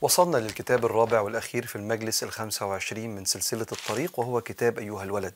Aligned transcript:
وصلنا 0.00 0.36
للكتاب 0.36 0.84
الرابع 0.84 1.20
والأخير 1.20 1.66
في 1.66 1.76
المجلس 1.76 2.22
الخمسة 2.22 2.66
وعشرين 2.66 3.14
من 3.14 3.24
سلسلة 3.24 3.66
الطريق 3.72 4.18
وهو 4.18 4.40
كتاب 4.40 4.78
أيها 4.78 5.02
الولد 5.02 5.34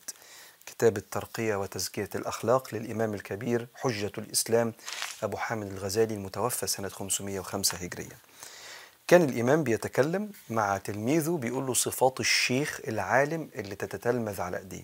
كتاب 0.67 0.97
الترقية 0.97 1.57
وتزكية 1.57 2.09
الأخلاق 2.15 2.75
للإمام 2.75 3.15
الكبير 3.15 3.67
حجة 3.75 4.13
الإسلام 4.19 4.73
أبو 5.23 5.37
حامد 5.37 5.73
الغزالي 5.73 6.15
المتوفى 6.15 6.67
سنة 6.67 6.89
505 6.89 7.79
هجرية. 7.79 8.19
كان 9.09 9.23
الإمام 9.23 9.63
بيتكلم 9.65 10.31
مع 10.51 10.77
تلميذه 10.79 11.39
بيقول 11.41 11.67
له 11.67 11.75
صفات 11.75 12.21
الشيخ 12.21 12.81
العالم 12.89 13.51
اللي 13.55 13.75
تتتلمذ 13.75 14.41
على 14.41 14.59
أيديه. 14.59 14.83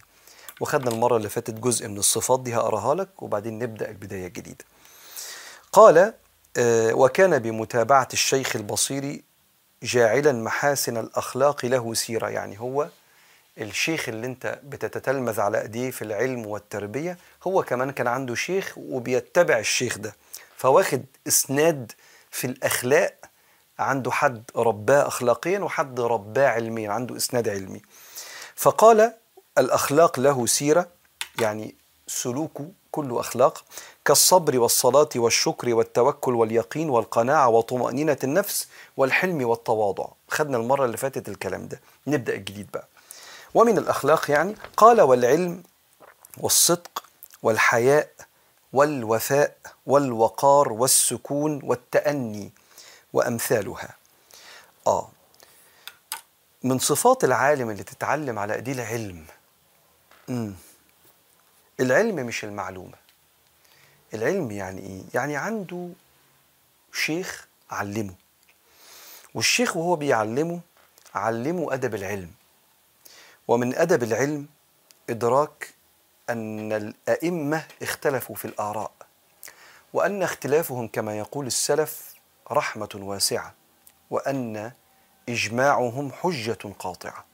وخدنا 0.61 0.91
المرة 0.91 1.17
اللي 1.17 1.29
فاتت 1.29 1.55
جزء 1.55 1.89
من 1.89 1.99
الصفات 1.99 2.41
دي 2.41 2.55
هقراها 2.57 2.95
لك 2.95 3.23
وبعدين 3.23 3.59
نبدأ 3.59 3.91
البداية 3.91 4.27
الجديدة 4.27 4.65
قال 5.73 6.15
آه، 6.57 6.93
وكان 6.95 7.39
بمتابعة 7.39 8.09
الشيخ 8.13 8.57
البصيري 8.57 9.30
جاعلا 9.83 10.33
محاسن 10.33 10.97
الأخلاق 10.97 11.67
له 11.67 11.95
سيرة. 11.95 12.29
يعني 12.29 12.61
هو 12.61 12.89
الشيخ 13.59 14.09
اللي 14.09 14.27
انت 14.27 14.61
بتتتلمذ 14.65 15.41
على 15.41 15.63
أيديه 15.63 15.91
في 15.91 16.03
العلم 16.03 16.47
والتربية 16.47 17.19
هو 17.47 17.63
كمان 17.63 17.91
كان 17.91 18.07
عنده 18.07 18.35
شيخ 18.35 18.75
وبيتبع 18.79 19.59
الشيخ 19.59 19.99
ده. 19.99 20.15
فواخد 20.57 21.05
إسناد 21.29 21.93
في 22.31 22.47
الأخلاق 22.47 23.15
عنده 23.79 24.11
حد 24.11 24.43
رباه 24.57 25.07
أخلاقيا 25.07 25.59
وحد 25.59 26.01
رباه 26.01 26.49
علميا 26.49 26.91
عنده 26.91 27.17
إسناد 27.17 27.49
علمي. 27.49 27.83
فقال 28.57 29.13
الأخلاق 29.59 30.21
له 30.21 30.47
سيرة 30.47 30.89
يعني 31.41 31.75
سلوكه 32.11 32.69
كله 32.93 33.21
أخلاق 33.21 33.65
كالصبر 34.05 34.59
والصلاة 34.59 35.09
والشكر 35.17 35.75
والتوكل 35.75 36.35
واليقين 36.35 36.91
والقناعة 36.91 37.49
وطمأنينة 37.49 38.17
النفس 38.25 38.69
والحلم 38.97 39.49
والتواضع. 39.49 40.07
خدنا 40.29 40.57
المرة 40.57 40.85
اللي 40.85 40.97
فاتت 40.97 41.29
الكلام 41.29 41.69
ده. 41.69 41.81
نبدأ 42.07 42.35
الجديد 42.35 42.71
بقى. 42.75 42.87
ومن 43.55 43.79
الأخلاق 43.79 44.31
يعني 44.31 44.55
قال 44.77 45.01
والعلم 45.01 45.63
والصدق 46.39 47.05
والحياء 47.43 48.11
والوفاء 48.73 49.57
والوقار 49.87 50.73
والسكون 50.73 51.61
والتأني 51.63 52.53
وأمثالها. 53.13 53.95
آه. 54.87 55.09
من 56.63 56.79
صفات 56.79 57.25
العالم 57.25 57.71
اللي 57.71 57.83
تتعلم 57.83 58.39
على 58.39 58.55
ايديه 58.55 58.73
العلم. 58.73 59.25
مم. 60.29 60.55
العلم 61.81 62.17
مش 62.17 62.45
المعلومة. 62.45 62.97
العلم 64.15 64.51
يعني 64.51 64.81
إيه؟ 64.81 65.03
يعني 65.15 65.37
عنده 65.37 65.89
شيخ 66.93 67.49
علمه. 67.71 68.15
والشيخ 69.35 69.77
وهو 69.77 69.97
بيعلمه 69.97 70.61
علمه 71.15 71.75
أدب 71.75 71.95
العلم. 71.95 72.31
ومن 73.49 73.75
أدب 73.75 74.03
العلم 74.03 74.47
إدراك 75.11 75.75
أن 76.31 76.73
الأئمة 76.73 77.65
اختلفوا 77.83 78.37
في 78.37 78.45
الآراء 78.45 78.93
وأن 79.93 80.23
اختلافهم 80.23 80.89
كما 80.89 81.19
يقول 81.19 81.47
السلف 81.47 82.15
رحمة 82.53 82.89
واسعة 82.95 83.55
وأن 84.11 84.73
إجماعهم 85.29 86.13
حجة 86.13 86.59
قاطعة. 86.79 87.25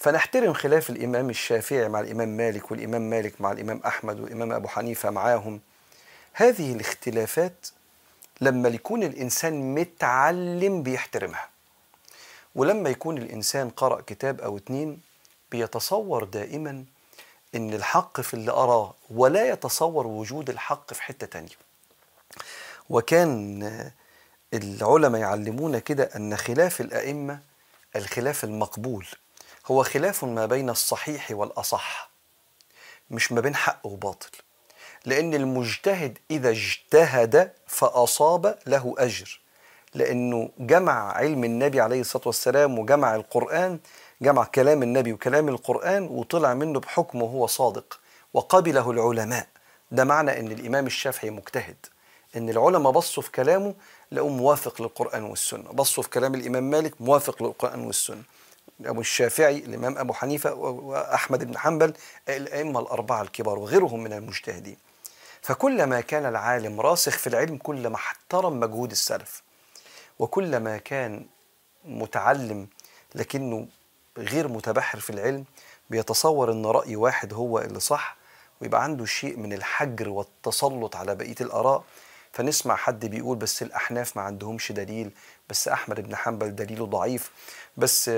فنحترم 0.00 0.52
خلاف 0.52 0.90
الإمام 0.90 1.30
الشافعي 1.30 1.88
مع 1.88 2.00
الإمام 2.00 2.28
مالك 2.28 2.70
والإمام 2.70 3.10
مالك 3.10 3.40
مع 3.40 3.52
الإمام 3.52 3.80
أحمد 3.86 4.20
والإمام 4.20 4.52
أبو 4.52 4.68
حنيفة 4.68 5.10
معاهم. 5.10 5.60
هذه 6.32 6.72
الاختلافات 6.72 7.66
لما 8.40 8.68
يكون 8.68 9.02
الإنسان 9.02 9.74
متعلم 9.74 10.82
بيحترمها 10.82 11.48
ولما 12.54 12.90
يكون 12.90 13.18
الإنسان 13.18 13.70
قرأ 13.70 14.00
كتاب 14.00 14.40
أو 14.40 14.56
اتنين 14.56 15.00
بيتصور 15.50 16.24
دائما 16.24 16.84
إن 17.54 17.74
الحق 17.74 18.20
في 18.20 18.34
اللي 18.34 18.50
أراه 18.50 18.94
ولا 19.10 19.48
يتصور 19.48 20.06
وجود 20.06 20.50
الحق 20.50 20.94
في 20.94 21.02
حتة 21.02 21.26
تانية. 21.26 21.56
وكان 22.90 23.90
العلماء 24.54 25.20
يعلمونا 25.20 25.78
كده 25.78 26.10
أن 26.16 26.36
خلاف 26.36 26.80
الأئمة 26.80 27.40
الخلاف 27.96 28.44
المقبول 28.44 29.06
هو 29.66 29.82
خلاف 29.82 30.24
ما 30.24 30.46
بين 30.46 30.70
الصحيح 30.70 31.30
والأصح 31.30 32.10
مش 33.10 33.32
ما 33.32 33.40
بين 33.40 33.54
حق 33.54 33.86
وباطل 33.86 34.30
لأن 35.04 35.34
المجتهد 35.34 36.18
إذا 36.30 36.50
اجتهد 36.50 37.52
فأصاب 37.66 38.58
له 38.66 38.94
أجر 38.98 39.40
لأنه 39.94 40.50
جمع 40.58 41.12
علم 41.12 41.44
النبي 41.44 41.80
عليه 41.80 42.00
الصلاة 42.00 42.22
والسلام 42.26 42.78
وجمع 42.78 43.14
القرآن 43.14 43.78
جمع 44.22 44.44
كلام 44.44 44.82
النبي 44.82 45.12
وكلام 45.12 45.48
القرآن 45.48 46.02
وطلع 46.10 46.54
منه 46.54 46.80
بحكم 46.80 47.22
وهو 47.22 47.46
صادق 47.46 48.00
وقبله 48.34 48.90
العلماء. 48.90 49.46
ده 49.90 50.04
معنى 50.04 50.40
أن 50.40 50.52
الإمام 50.52 50.86
الشافعي 50.86 51.30
مجتهد 51.30 51.76
أن 52.36 52.50
العلماء 52.50 52.92
بصوا 52.92 53.22
في 53.22 53.30
كلامه 53.30 53.74
لقوا 54.12 54.30
موافق 54.30 54.82
للقرآن 54.82 55.22
والسنة 55.22 55.72
بصوا 55.72 56.02
في 56.02 56.08
كلام 56.10 56.34
الإمام 56.34 56.70
مالك 56.70 57.00
موافق 57.00 57.42
للقرآن 57.42 57.80
والسنة. 57.86 58.22
أبو 58.84 59.00
الشافعي 59.00 59.58
الإمام 59.58 59.98
أبو 59.98 60.12
حنيفة 60.12 60.54
وأحمد 60.54 61.44
بن 61.44 61.58
حنبل 61.58 61.94
الأئمة 62.28 62.80
الأربعة 62.80 63.22
الكبار 63.22 63.58
وغيرهم 63.58 64.02
من 64.04 64.12
المجتهدين. 64.12 64.76
فكلما 65.42 66.00
كان 66.00 66.26
العالم 66.26 66.80
راسخ 66.80 67.18
في 67.18 67.26
العلم 67.26 67.56
كلما 67.56 67.96
احترم 67.96 68.60
مجهود 68.60 68.90
السلف 68.90 69.42
وكلما 70.18 70.76
كان 70.78 71.26
متعلم 71.84 72.68
لكنه 73.14 73.68
غير 74.18 74.48
متبحر 74.48 75.00
في 75.00 75.10
العلم 75.10 75.44
بيتصور 75.90 76.52
إن 76.52 76.66
رأي 76.66 76.96
واحد 76.96 77.32
هو 77.34 77.58
اللي 77.58 77.80
صح 77.80 78.16
ويبقى 78.60 78.82
عنده 78.82 79.04
شيء 79.04 79.36
من 79.36 79.52
الحجر 79.52 80.08
والتسلط 80.08 80.96
على 80.96 81.14
بقية 81.14 81.34
الآراء 81.40 81.84
فنسمع 82.32 82.76
حد 82.76 83.06
بيقول 83.06 83.36
بس 83.36 83.62
الأحناف 83.62 84.16
ما 84.16 84.22
عندهمش 84.22 84.72
دليل 84.72 85.10
بس 85.48 85.68
أحمد 85.68 86.00
بن 86.00 86.16
حنبل 86.16 86.54
دليله 86.54 86.86
ضعيف 86.86 87.30
بس 87.76 88.08
آه، 88.08 88.14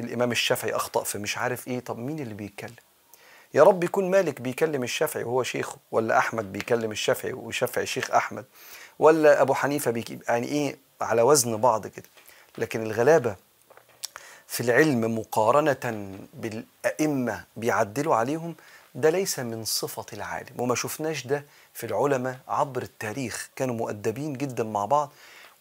الإمام 0.00 0.32
الشافعي 0.32 0.72
أخطأ 0.76 1.04
في 1.04 1.18
مش 1.18 1.38
عارف 1.38 1.68
إيه. 1.68 1.80
طب 1.80 1.98
مين 1.98 2.18
اللي 2.18 2.34
بيتكلم؟ 2.34 2.74
يا 3.54 3.62
رب 3.62 3.84
يكون 3.84 4.10
مالك 4.10 4.40
بيكلم 4.40 4.82
الشافعي 4.82 5.24
وهو 5.24 5.42
شيخه 5.42 5.76
ولا 5.90 6.18
أحمد 6.18 6.52
بيكلم 6.52 6.92
الشافعي 6.92 7.32
والشافعي 7.32 7.86
شيخ 7.86 8.10
أحمد 8.10 8.44
ولا 8.98 9.42
أبو 9.42 9.54
حنيفة 9.54 9.90
بيك 9.90 10.28
يعني 10.28 10.46
إيه 10.48 10.76
على 11.00 11.22
وزن 11.22 11.56
بعض 11.56 11.86
كده. 11.86 12.06
لكن 12.58 12.82
الغلابة 12.82 13.36
في 14.46 14.60
العلم 14.60 15.18
مقارنة 15.18 16.14
بالأئمة 16.34 17.44
بيعدلوا 17.56 18.14
عليهم 18.14 18.54
ده 18.94 19.10
ليس 19.10 19.38
من 19.38 19.64
صفة 19.64 20.06
العالم. 20.12 20.60
وما 20.60 20.74
شفناش 20.74 21.26
ده 21.26 21.44
في 21.76 21.86
العلماء 21.86 22.38
عبر 22.48 22.82
التاريخ 22.82 23.48
كانوا 23.56 23.74
مؤدبين 23.74 24.32
جدا 24.32 24.64
مع 24.64 24.84
بعض 24.84 25.12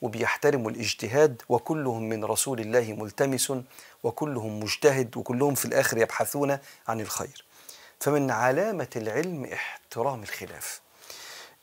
وبيحترموا 0.01 0.71
الاجتهاد 0.71 1.41
وكلهم 1.49 2.09
من 2.09 2.25
رسول 2.25 2.59
الله 2.59 2.93
ملتمس 2.93 3.53
وكلهم 4.03 4.59
مجتهد 4.59 5.17
وكلهم 5.17 5.55
في 5.55 5.65
الآخر 5.65 5.97
يبحثون 5.97 6.57
عن 6.87 7.01
الخير. 7.01 7.45
فمن 7.99 8.31
علامة 8.31 8.87
العلم 8.95 9.45
احترام 9.45 10.23
الخلاف. 10.23 10.81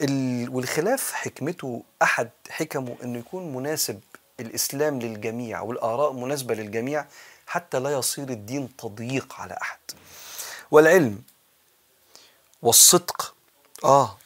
ال- 0.00 0.48
والخلاف 0.48 1.12
حكمته 1.12 1.82
أحد 2.02 2.30
حكمه 2.50 2.96
أنه 3.02 3.18
يكون 3.18 3.54
مناسب 3.54 4.00
الإسلام 4.40 4.98
للجميع 4.98 5.60
والآراء 5.60 6.12
مناسبة 6.12 6.54
للجميع 6.54 7.06
حتى 7.46 7.78
لا 7.78 7.90
يصير 7.92 8.28
الدين 8.28 8.76
تضييق 8.76 9.34
على 9.40 9.58
أحد. 9.62 9.78
والعلم 10.70 11.22
والصدق 12.62 13.34
آه 13.84 14.18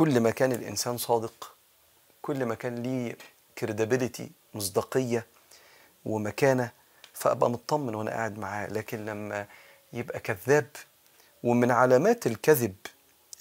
كل 0.00 0.20
ما 0.20 0.30
كان 0.30 0.52
الإنسان 0.52 0.98
صادق 0.98 1.54
كل 2.22 2.44
ما 2.44 2.54
كان 2.54 2.82
ليه 2.82 3.16
كريديبيليتي 3.58 4.30
مصداقية 4.54 5.26
ومكانة 6.04 6.70
فأبقى 7.12 7.50
مطمن 7.50 7.94
وأنا 7.94 8.10
قاعد 8.10 8.38
معاه. 8.38 8.66
لكن 8.66 9.04
لما 9.04 9.46
يبقى 9.92 10.20
كذاب 10.20 10.66
ومن 11.42 11.70
علامات 11.70 12.26
الكذب 12.26 12.74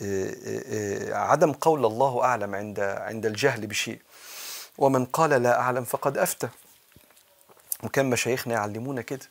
آه، 0.01 0.35
آه، 0.45 0.63
آه، 0.67 1.13
عدم 1.13 1.51
قول 1.51 1.85
الله 1.85 2.23
أعلم 2.23 2.55
عند 2.55 2.79
عند 2.79 3.25
الجهل 3.25 3.67
بشيء. 3.67 4.01
ومن 4.77 5.05
قال 5.05 5.29
لا 5.29 5.59
أعلم 5.59 5.83
فقد 5.83 6.17
أفتى. 6.17 6.49
وكان 7.83 8.09
مشايخنا 8.09 8.53
يعلمونا 8.53 9.01
كده 9.01 9.25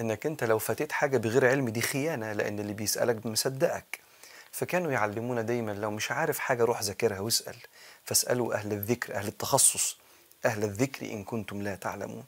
إنك 0.00 0.26
أنت 0.26 0.44
لو 0.44 0.58
فاتت 0.58 0.92
حاجة 0.92 1.16
بغير 1.16 1.48
علم 1.48 1.68
دي 1.68 1.80
خيانة 1.80 2.32
لأن 2.32 2.58
اللي 2.58 2.72
بيسألك 2.72 3.26
مصدقك. 3.26 4.01
فكانوا 4.52 4.92
يعلمونا 4.92 5.42
دايما 5.42 5.72
لو 5.72 5.90
مش 5.90 6.10
عارف 6.10 6.38
حاجة 6.38 6.64
روح 6.64 6.82
ذاكرها 6.82 7.20
واسأل. 7.20 7.56
فاسألوا 8.04 8.54
أهل 8.54 8.72
الذكر 8.72 9.14
أهل 9.14 9.28
التخصص 9.28 9.96
أهل 10.44 10.64
الذكر 10.64 11.06
إن 11.06 11.24
كنتم 11.24 11.62
لا 11.62 11.74
تعلمون. 11.74 12.24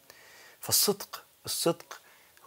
فالصدق 0.61 1.25
الصدق 1.45 2.01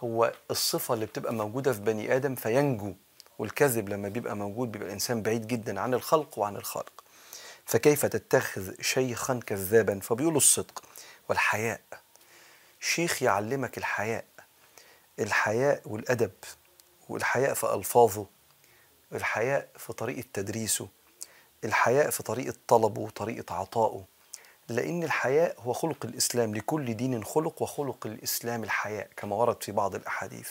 هو 0.04 0.32
الصفة 0.50 0.94
اللي 0.94 1.06
بتبقى 1.06 1.34
موجودة 1.34 1.72
في 1.72 1.80
بني 1.80 2.16
آدم 2.16 2.34
فينجو. 2.34 2.94
والكذب 3.38 3.88
لما 3.88 4.08
بيبقى 4.08 4.36
موجود 4.36 4.72
بيبقى 4.72 4.88
الإنسان 4.88 5.22
بعيد 5.22 5.46
جدا 5.46 5.80
عن 5.80 5.94
الخلق 5.94 6.38
وعن 6.38 6.56
الخالق. 6.56 7.04
فكيف 7.66 8.06
تتخذ 8.06 8.80
شيخا 8.80 9.40
كذابا؟ 9.46 10.00
فبيقولوا 10.00 10.36
الصدق 10.38 10.82
والحياء. 11.28 11.80
شيخ 12.80 13.22
يعلمك 13.22 13.78
الحياء. 13.78 14.24
الحياء 15.18 15.82
والأدب 15.84 16.32
والحياء 17.08 17.54
في 17.54 17.74
ألفاظه. 17.74 18.26
الحياء 19.12 19.68
في 19.76 19.92
طريقة 19.92 20.24
تدريسه 20.32 20.88
الحياء 21.64 22.10
في 22.10 22.22
طريقة 22.22 22.54
طلبه 22.68 23.00
وطريقة 23.00 23.54
عطائه 23.54 24.04
لأن 24.68 25.02
الحياء 25.02 25.60
هو 25.60 25.72
خلق 25.72 26.04
الإسلام 26.04 26.54
لكل 26.54 26.94
دين 26.94 27.24
خلق 27.24 27.62
وخلق 27.62 28.06
الإسلام 28.06 28.64
الحياء 28.64 29.08
كما 29.16 29.36
ورد 29.36 29.62
في 29.62 29.72
بعض 29.72 29.94
الأحاديث. 29.94 30.50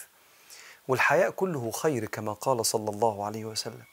والحياء 0.88 1.30
كله 1.31 1.71
خير 1.71 2.06
كما 2.06 2.33
قال 2.33 2.65
صلى 2.65 2.89
الله 2.89 3.25
عليه 3.25 3.45
وسلم. 3.45 3.83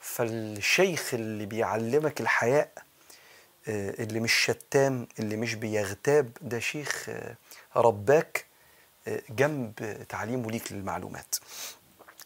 فالشيخ 0.00 1.14
اللي 1.14 1.46
بيعلمك 1.46 2.20
الحياء 2.20 2.72
آه، 3.68 3.90
اللي 4.02 4.20
مش 4.20 4.32
شتام 4.32 5.08
اللي 5.18 5.36
مش 5.36 5.54
بيغتاب 5.54 6.30
ده 6.40 6.58
شيخ 6.58 7.06
آه، 7.08 7.36
رباك 7.76 8.46
آه، 9.08 9.22
جنب 9.30 10.04
تعليمه 10.08 10.50
ليك 10.50 10.72
للمعلومات. 10.72 11.34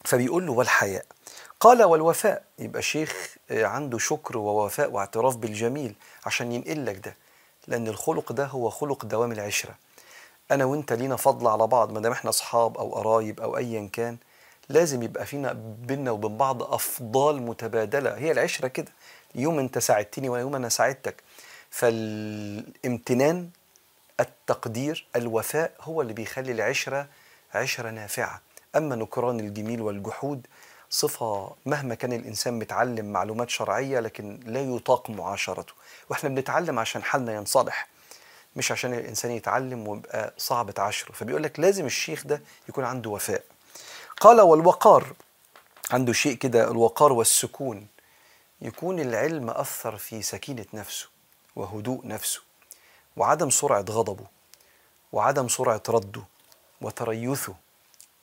فبيقول 0.04 0.46
له 0.46 0.52
والحياء. 0.52 1.04
قال 1.60 1.82
والوفاء. 1.82 2.42
يبقى 2.58 2.82
شيخ 2.82 3.36
عنده 3.50 3.98
شكر 3.98 4.38
ووفاء 4.38 4.90
واعتراف 4.90 5.36
بالجميل 5.36 5.94
عشان 6.26 6.52
ينقل 6.52 6.86
لك 6.86 6.96
ده 7.06 7.16
لأن 7.68 7.88
الخلق 7.88 8.32
ده 8.32 8.46
هو 8.46 8.70
خلق 8.70 9.04
دوام 9.04 9.32
العشرة. 9.32 9.74
أنا 10.50 10.64
وأنت 10.64 10.92
لينا 10.92 11.16
فضل 11.16 11.46
على 11.46 11.66
بعض 11.66 11.92
ما 11.92 12.00
دام 12.00 12.12
إحنا 12.12 12.30
أصحاب 12.30 12.78
أو 12.78 12.94
قرايب 12.94 13.40
أو 13.40 13.56
أيا 13.56 13.88
كان 13.92 14.16
لازم 14.68 15.02
يبقى 15.02 15.26
فينا 15.26 15.52
بينا 15.86 16.10
وبين 16.10 16.36
بعض 16.36 16.62
أفضال 16.62 17.42
متبادلة. 17.42 18.16
هي 18.16 18.32
العشرة 18.32 18.68
كده. 18.68 18.92
يوم 19.34 19.58
أنت 19.58 19.78
ساعدتني 19.78 20.28
ويوم 20.28 20.54
أنا 20.54 20.68
ساعدتك. 20.68 21.22
فالامتنان 21.70 23.50
التقدير 24.20 25.06
الوفاء 25.16 25.72
هو 25.80 26.02
اللي 26.02 26.12
بيخلي 26.12 26.52
العشرة 26.52 27.06
عشرة 27.54 27.90
نافعة. 27.90 28.40
أما 28.76 28.96
نكران 28.96 29.40
الجميل 29.40 29.80
والجحود 29.82 30.46
صفة 30.90 31.54
مهما 31.66 31.94
كان 31.94 32.12
الإنسان 32.12 32.58
متعلم 32.58 33.12
معلومات 33.12 33.50
شرعية 33.50 34.00
لكن 34.00 34.40
لا 34.46 34.60
يطاق 34.60 35.10
معاشرته. 35.10 35.72
وإحنا 36.10 36.28
بنتعلم 36.28 36.78
عشان 36.78 37.02
حالنا 37.02 37.34
ينصلح 37.34 37.88
مش 38.56 38.72
عشان 38.72 38.94
الإنسان 38.94 39.30
يتعلم 39.30 39.88
ويبقى 39.88 40.34
صعب 40.38 40.70
تعاشره. 40.70 41.12
فبيقول 41.12 41.42
لك 41.42 41.60
لازم 41.60 41.86
الشيخ 41.86 42.26
ده 42.26 42.42
يكون 42.68 42.84
عنده 42.84 43.10
وفاء. 43.10 43.44
قال 44.20 44.40
والوقار 44.40 45.12
عنده 45.90 46.12
شيء 46.12 46.34
كده 46.36 46.70
الوقار 46.70 47.12
والسكون. 47.12 47.86
يكون 48.62 49.00
العلم 49.00 49.50
أثر 49.50 49.96
في 49.96 50.22
سكينة 50.22 50.66
نفسه 50.74 51.08
وهدوء 51.56 52.06
نفسه 52.06 52.40
وعدم 53.16 53.50
سرعة 53.50 53.84
غضبه 53.90 54.24
وعدم 55.12 55.48
سرعة 55.48 55.82
رده 55.88 56.22
وتريثه 56.80 57.54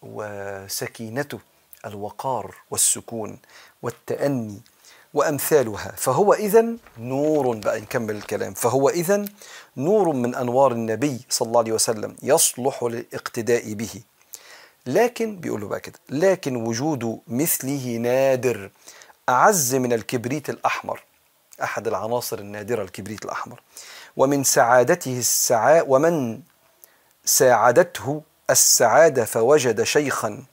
وسكينته 0.01 1.39
الوقار 1.85 2.55
والسكون 2.71 3.39
والتأني 3.81 4.61
وأمثالها. 5.13 5.91
فهو 5.97 6.33
إذا 6.33 6.65
نور 6.97 7.55
بقى 7.57 7.79
نكمل 7.81 8.15
الكلام. 8.15 8.53
فهو 8.53 8.89
إذا 8.89 9.25
نور 9.77 10.13
من 10.13 10.35
أنوار 10.35 10.71
النبي 10.71 11.19
صلى 11.29 11.47
الله 11.47 11.59
عليه 11.59 11.71
وسلم 11.71 12.15
يصلح 12.23 12.83
للاقتداء 12.83 13.73
به. 13.73 14.01
لكن 14.85 15.35
بيقولوا 15.35 15.69
بقى 15.69 15.79
كده 15.79 15.99
لكن 16.09 16.55
وجود 16.55 17.19
مثله 17.27 17.97
نادر 17.97 18.71
أعز 19.29 19.75
من 19.75 19.93
الكبريت 19.93 20.49
الأحمر. 20.49 21.03
أحد 21.63 21.87
العناصر 21.87 22.39
النادرة 22.39 22.83
الكبريت 22.83 23.25
الأحمر. 23.25 23.61
ومن 24.17 24.43
سعادته 24.43 25.19
السعاء 25.19 25.85
ومن 25.89 26.41
ساعدته 27.25 28.21
السعادة 28.49 29.25
فوجد 29.25 29.83
شيخا 29.83 30.43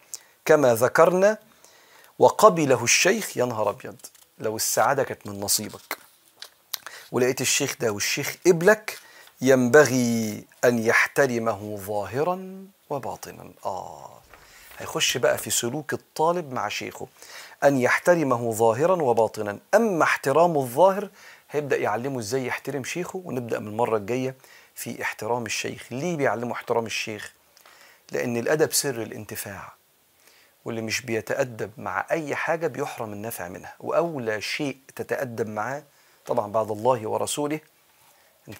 كما 0.44 0.74
ذكرنا 0.74 1.38
وقبله 2.18 2.84
الشيخ 2.84 3.36
يا 3.36 3.44
نهار 3.44 3.70
أبيض 3.70 3.96
لو 4.38 4.56
السعادة 4.56 5.02
كانت 5.02 5.26
من 5.26 5.40
نصيبك. 5.40 5.98
ولقيت 7.12 7.40
الشيخ 7.40 7.76
ده 7.80 7.90
والشيخ 7.90 8.36
قبلك 8.46 8.98
ينبغي 9.40 10.44
أن 10.64 10.78
يحترمه 10.78 11.76
ظاهرا 11.76 12.66
وباطنا. 12.90 13.50
آه. 13.64 14.10
هيخش 14.78 15.16
بقى 15.16 15.38
في 15.38 15.50
سلوك 15.50 15.92
الطالب 15.92 16.52
مع 16.52 16.68
شيخه 16.68 17.06
أن 17.64 17.78
يحترمه 17.80 18.52
ظاهرا 18.52 19.02
وباطنا. 19.02 19.58
أما 19.74 20.04
احترام 20.04 20.56
الظاهر 20.56 21.08
هيبدأ 21.50 21.76
يعلمه 21.76 22.18
إزاي 22.18 22.46
يحترم 22.46 22.84
شيخه 22.84 23.22
ونبدأ 23.24 23.58
من 23.58 23.68
المرة 23.68 23.96
الجاية 23.96 24.34
في 24.74 25.02
احترام 25.02 25.46
الشيخ. 25.46 25.86
ليه 25.90 26.16
بيعلمه 26.16 26.52
احترام 26.52 26.86
الشيخ؟ 26.86 27.32
لأن 28.14 28.36
الأدب 28.36 28.72
سر 28.72 29.02
الانتفاع 29.02 29.72
واللي 30.64 30.80
مش 30.82 31.00
بيتأدب 31.00 31.70
مع 31.78 32.06
أي 32.10 32.34
حاجة 32.36 32.66
بيحرم 32.66 33.12
النفع 33.12 33.48
منها. 33.48 33.74
وأولى 33.80 34.40
شيء 34.40 34.78
تتأدب 34.96 35.48
معاه 35.48 35.82
طبعا 36.26 36.52
بعد 36.52 36.70
الله 36.70 37.08
ورسوله 37.08 37.60
أن 38.48 38.54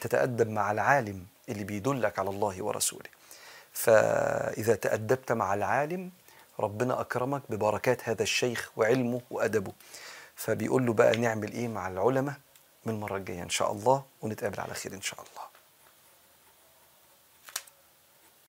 تتأدب 0.00 0.48
مع 0.50 0.70
العالم 0.72 1.26
اللي 1.48 1.64
بيدلك 1.64 2.18
على 2.18 2.30
الله 2.30 2.62
ورسوله. 2.64 3.08
فإذا 3.72 4.74
تأدبت 4.74 5.32
مع 5.32 5.54
العالم 5.54 6.10
ربنا 6.60 7.00
أكرمك 7.00 7.42
ببركات 7.48 8.08
هذا 8.08 8.22
الشيخ 8.22 8.70
وعلمه 8.76 9.20
وأدبه. 9.30 9.72
فبيقول 10.36 10.86
له 10.86 10.92
بقى 10.92 11.16
نعمل 11.16 11.52
إيه 11.52 11.68
مع 11.68 11.88
العلماء؟ 11.88 12.34
من 12.86 12.94
المرة 12.94 13.16
الجاية 13.16 13.42
إن 13.42 13.50
شاء 13.50 13.72
الله 13.72 14.04
ونتقابل 14.22 14.60
على 14.60 14.74
خير 14.74 14.92
إن 14.94 15.02
شاء 15.02 15.20
الله. 15.20 15.55